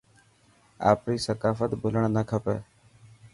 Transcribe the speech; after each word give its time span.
آپري 0.91 1.15
ثقافت 1.27 1.71
ڀلڻ 1.81 2.03
نا 2.15 2.21
کپي. 2.29 2.55